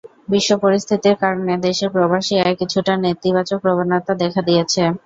[0.31, 4.81] বিশ্ব পরিস্থিতির কারণে দেশের প্রবাসী আয়ে কিছুটা নেতিবাচক প্রবণতা দেখা দিয়েছে।